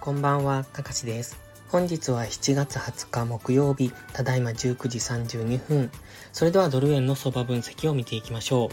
[0.00, 1.38] こんばんは、たかしです。
[1.68, 5.90] 本日は7月20日木曜日、ただいま19時32分。
[6.32, 8.68] それではドル円の相場分析を見ていきましょう。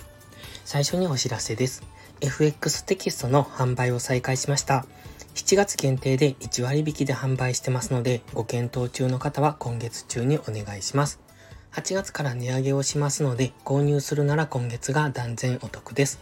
[0.66, 1.84] 最初にお知らせです。
[2.20, 4.86] FX テキストの販売を再開しました。
[5.36, 11.20] 7月限定で1割引きで販売してますので、ご検討中の方は今月中にお願いします。
[11.72, 16.20] 8月から値上げをしますので、購入するなら今月が断然お得です。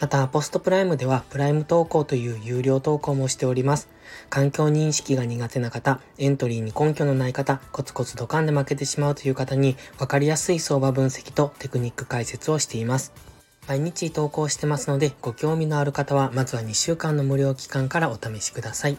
[0.00, 3.88] また、ポストプライムではプライム投稿という有料投稿もしております。
[4.30, 13.12] 環境認識が苦手な方、エントリーに根拠のない方、コツコツドカンで負けてしまうという方に分かりやすい相場分析とテクニック解説をしています。
[13.66, 18.98] 毎日投稿してますので、ご興味のある方は、まずは2週間の無料期間からお試しください。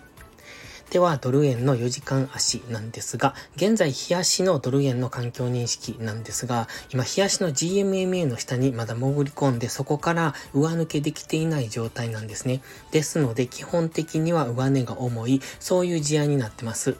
[0.89, 12.61] では、ドル円の4時間足なんですが、現在、冷やしのドル円の環境認識なんですが、今、冷やしの GMMA の下にまだ潜り込んで、そこから上抜けできていない状態なんですね。
[12.91, 16.97] ですので、基本的には上値が重い、そういう事案になってます。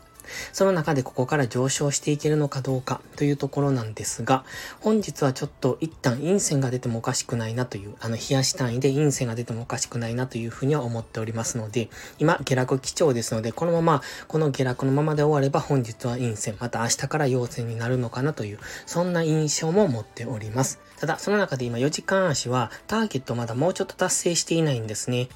[0.54, 4.44] その中でここから上昇していけるのかどうかというところなんですが、
[4.80, 20.80] 本日はちょっと一旦陰線が出てもおかしくないなという、あの冷やし単位で陰線が出てもおかしくないなというふうには思っておりますので、今下落基調ですので、このまま、この下落のままで終われば本日は陰線、また明日から陽線になるのかなという、そんな印象も持っております。
[21.00, 25.30] ただ、その中で今4時間足はターゲットまだもうちょっと達成していないんですね。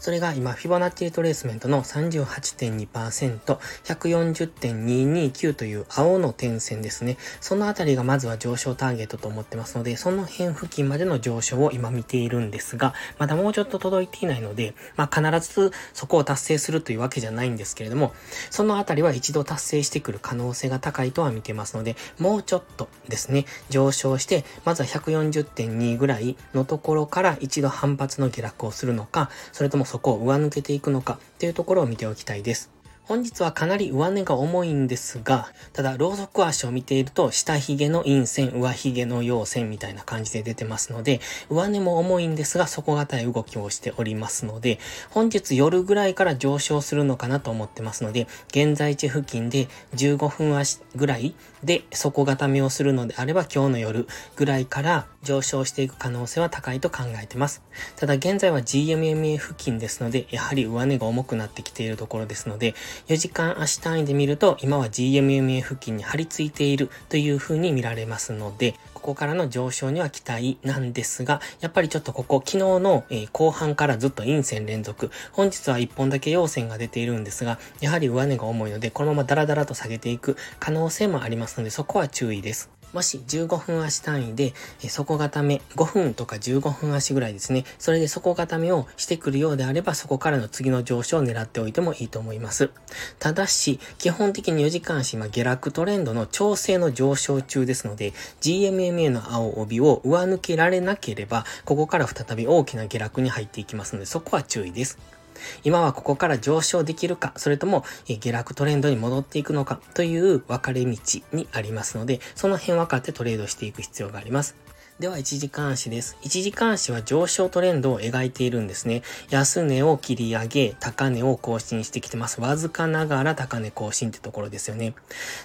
[0.00, 7.16] それが今、フィボナッチリトレースメントの38.2%、140.229という青の点線ですね。
[7.40, 18.14] そのあたりがまずは上昇ターゲットと思ってますので、その辺付近までの上昇を今見ているんですが、まだもうちょっと届いていないので、まあ必ずそこを達成するというわけじゃないんですけれども、
[18.50, 32.77] そのあたりは一度達成してくる可能性が高いとは見てますので、もうちょっとですね、上昇して、まずは140.2ぐらいのところから一度反発の下落をするのか、それともそこを上抜けていくのかっていうところを見ておきたいです。
[33.08, 57.62] 本日はかなり上値が重いんですが、ただ、ローソク足を見ていると、下髭の陰線、上髭の陽線みたいな感じで出てますので、上値も重いんですが、底堅い動きをしておりますので、本日夜ぐらいから上昇するのかなと思ってますので、現在地付近で15分足ぐらいで底固めをするのであれば、今日の夜ぐらいから上昇していく可能性は高いと考えてます。
[57.96, 62.74] ただ、現在は GMMA 付近ですので、やはり上値が重くなってきているところですので、
[63.06, 82.77] 4時間足単位で見ると、今は GMMA 付近に張り付いているという風に見られますので、ここからの上昇には期待なんですが、やっぱりちょっとここ、昨日の、え、後半からずっと陰線連続、本日は1本だけ陽線が出ているんですが、やはり上値が重いので、このままダラダラと下げていく可能性もありますので、そこは注意です。
[82.92, 87.64] もし15分足単位で、え底固め、5分とか15分足ぐらいですね。
[87.78, 92.70] それで底固めをしてくるようであれば、そこからの次の上昇を狙っておいてもいいと思います。
[93.18, 105.17] ただし、基本的に4時間足、今下落トレンドの調整の上昇中ですので、GMMA の青帯を上抜けられなければ、ここから再び大きな下落に入っていきますので、そこは注意です。
[105.64, 110.96] 今はここから上昇できるか、それとも下落トレンドに戻っていくのかという分かれ道
[111.32, 114.56] にありますので、その辺分かってトレードしていく必要があります。
[114.98, 116.16] では、1時間足です。
[116.22, 119.02] 1時間足は上昇トレンドを描いているんですね。
[119.30, 122.40] 安値を切り上げ、高値を更新してきてます。
[122.40, 124.94] わずかながら高値更新ってところですよね。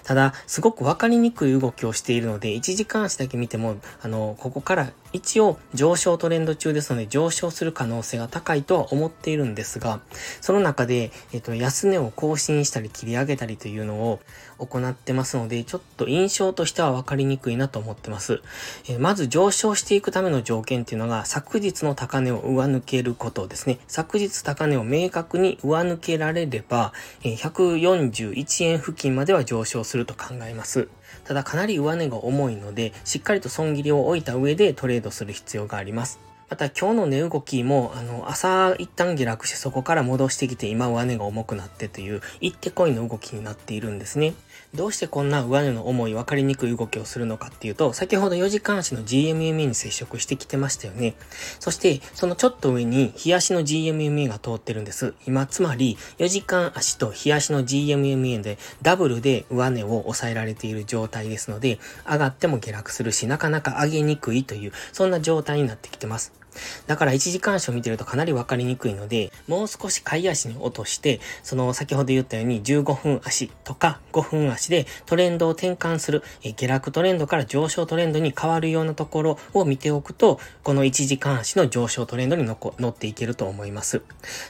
[0.02, 10.00] ただ、すごくわかりにくい動きをしているので、1時間足だけ見ても、あの、ここから一応上昇トレンド中ですので、上昇する可能性が高いとは思っているんですが、
[10.40, 14.18] その中で、えっと、安値を更新したり切り上げたりというのを
[14.58, 18.42] 行ってますので、ちょっと印象としてはわかりにくいなと思ってます。
[18.88, 23.78] えまず上上昇していくための条件っていうのが、昨日の高値を上抜けることですね。
[23.88, 30.88] 昨日高値を明確に上抜けられれば、141円付近までは上昇すると考えます。
[31.24, 36.20] ただかなり上値が重いので、しっかりと損切りを置いた上でトレードする必要があります。
[36.54, 44.34] また今日の値動きも、あの、朝一旦下落してそこから戻してきて今上値が重くなってという、行ってこいの動きになっているんですね。
[44.72, 51.16] どうしてこんな上値の重い分かりにくい動きをするのかっていうと、先ほど4時間足の GMMA に接触してきてましたよね。
[51.58, 55.14] そして、そのちょっと上に、日足の GMMA が通ってるんです。
[55.26, 66.43] 今、つまり、4時間足と日足の GMMA で、ダブルで上値を抑えられている状態ですので、上がっても下落するし、なかなか上げにくいという、そんな状態になってきてます。
[66.86, 84.02] だから1時間足を見てるとかなりわかりにくいので、もう少し買い足に落として、その先ほど言ったように15分足とか5分足でトレンドを転換する、え下落トレンドから上昇トレンドに変わるようなところを見ておくと、この1時間足の上昇トレンドに乗っていけると思います。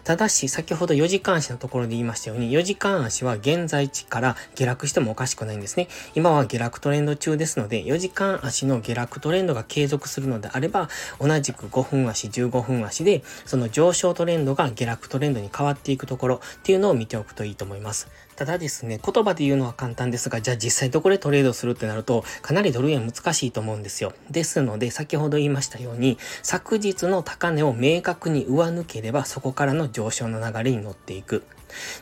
[0.05, 5.89] ただし、先ほど4時間足のところで言いましたように、4時間足は現在地から下落してもおかしくないんですね。
[6.15, 10.89] 今は下落トレンド中ですので、4時間足の下落トレンドが継続するのであれば、
[11.21, 18.09] 同じく5分分足、15分足で、その上昇トレンドが下落トレンドに変わっていくところっていうのを見ておくといいと思います。
[18.37, 24.13] ただですね、言葉で言うのは簡単ですが、じゃあ実際どこでトレードするってなると、かなりドル円難しいと思うんですよ。
[24.31, 31.45] ですので、先ほど言いましたように、昨日の高値を明確に上抜ければ、そこからの上昇の流れに乗っていく。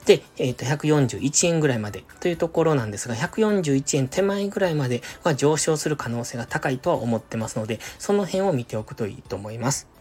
[0.06, 9.91] で、えっ、ー、と、141円ぐらいまでというところなんですが、141円手前ぐらいまでは上昇する可能性が高いとは思ってますので、その辺を見ておくといいと思います。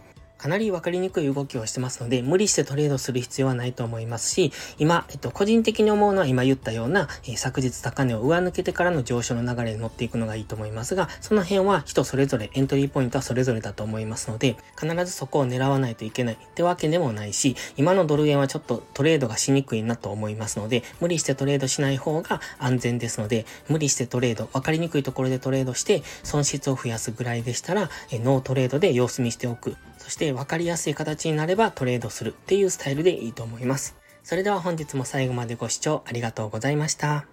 [0.42, 29.76] かなりわかりにくい動きをしてますので、無理してトレードする必要はないと思いますし、今、えっと、個人的に思うのは今言ったような、えー、昨日高値を上抜けてからの上昇の流れに乗っていくのがいいと思いますが、その辺は人それぞれエントリーポイントはそれぞれだと思いますので、必ずそこを狙わないといけないってわけでもないし、今のドル円はちょっとトレードがしにくいなと思いますので、無理してトレードしない方が安全ですので、無理してトレード、わかりにくいところでトレードして、損失を増やすぐらいでしたら、えノートレードで様子見しておく。
[30.02, 33.96] そして分かりやすい形になればトレードするっていうスタイルでいいと思います。
[34.24, 37.28] それでは本日も最後までご視聴ありがとうございました。